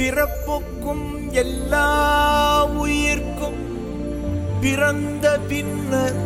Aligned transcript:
பிறப்புக்கும் 0.00 1.06
எல்லா 1.32 1.86
உயிர்க்கும் 2.76 3.58
பிறந்த 4.60 5.26
பின்னர் 5.48 6.20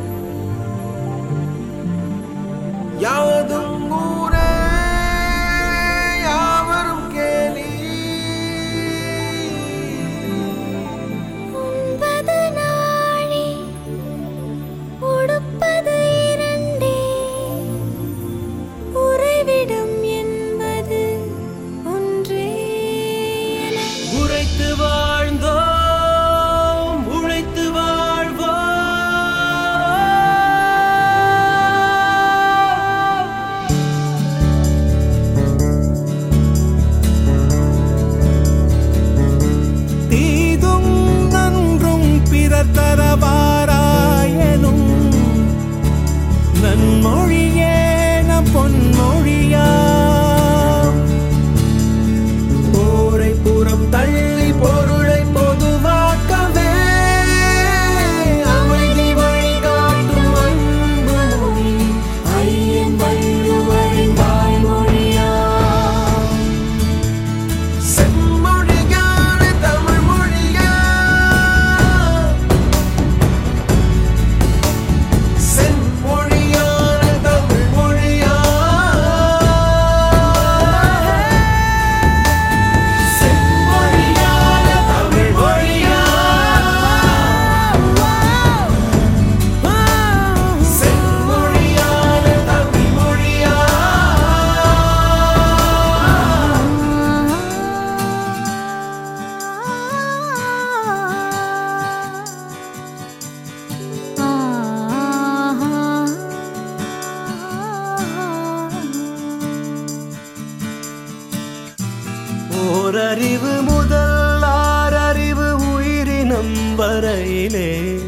ஓரறிவு 112.84 113.62
முதல் 113.62 114.42
ஆறறிவு 114.42 115.50
உயிரினம் 115.52 116.78
வரையிலே. 116.78 118.00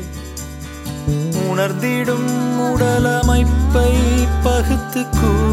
உணர்ந்திடும் 1.50 2.28
உடலமைப்பை 2.58 3.92
பகுத்து 4.42 5.06
கூ 5.08 5.45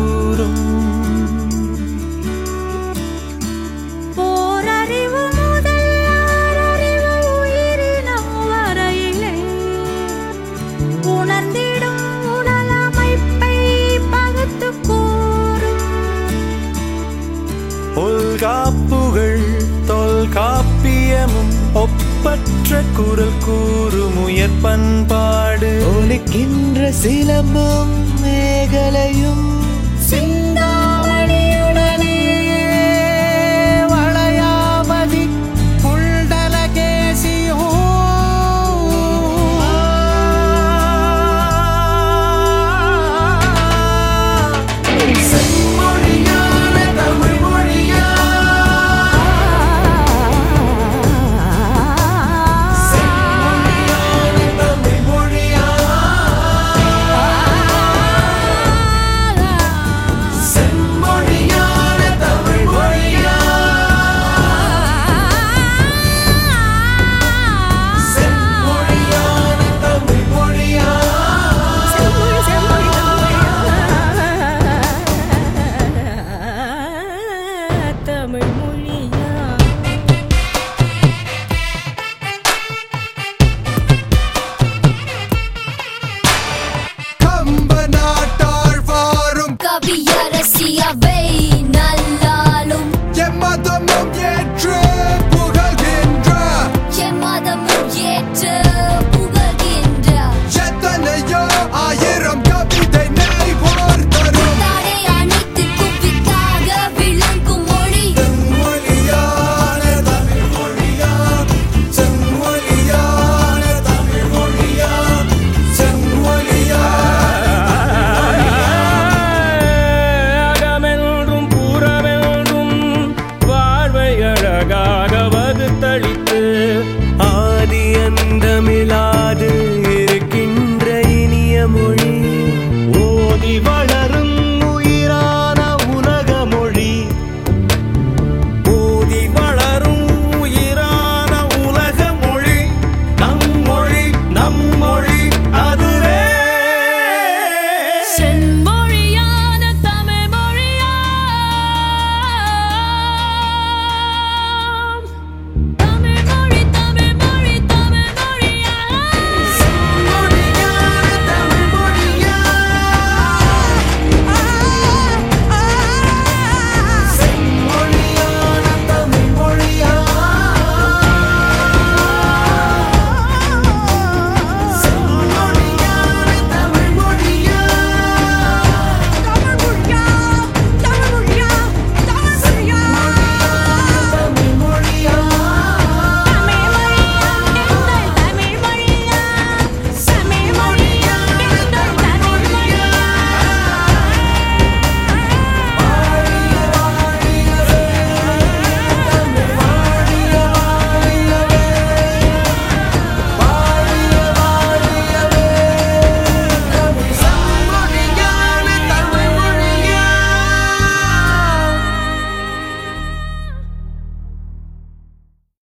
ஒப்பற்ற 21.74 22.82
குரல் 22.94 23.38
கூறும் 23.46 24.18
உயர் 24.24 24.60
பண்பாடு. 24.62 25.84
ஒலிக்கின்ற 25.96 26.92
சிலம்பும் 27.04 27.94
மேகலையும் 28.24 29.63